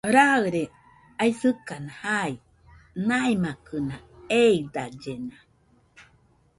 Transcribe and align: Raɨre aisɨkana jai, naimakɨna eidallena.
Raɨre 0.15 0.63
aisɨkana 1.23 1.91
jai, 2.01 2.33
naimakɨna 3.07 3.95
eidallena. 4.41 5.37